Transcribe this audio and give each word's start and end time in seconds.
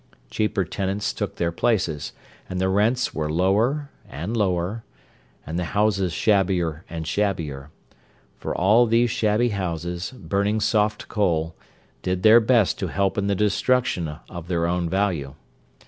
Cheaper 0.31 0.65
tenants 0.65 1.13
took 1.13 1.35
their 1.35 1.51
places, 1.51 2.11
and 2.49 2.59
the 2.59 2.69
rents 2.69 3.13
were 3.13 3.31
lower 3.31 3.91
and 4.09 4.35
lower, 4.35 4.83
and 5.45 5.59
the 5.59 5.63
houses 5.77 6.11
shabbier 6.11 6.83
and 6.89 7.05
shabbier—for 7.05 8.55
all 8.55 8.87
these 8.87 9.11
shabby 9.11 9.49
houses, 9.49 10.09
burning 10.11 10.59
soft 10.59 11.07
coal, 11.07 11.55
did 12.01 12.23
their 12.23 12.39
best 12.39 12.79
to 12.79 12.87
help 12.87 13.15
in 13.15 13.27
the 13.27 13.35
destruction 13.35 14.07
of 14.27 14.47
their 14.47 14.65
own 14.65 14.89
value. 14.89 15.35